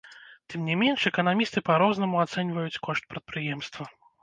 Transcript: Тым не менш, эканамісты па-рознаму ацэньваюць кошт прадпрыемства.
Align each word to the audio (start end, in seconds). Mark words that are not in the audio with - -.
Тым 0.53 0.63
не 0.69 0.77
менш, 0.83 1.01
эканамісты 1.09 1.63
па-рознаму 1.69 2.23
ацэньваюць 2.25 2.81
кошт 2.91 3.03
прадпрыемства. 3.15 3.83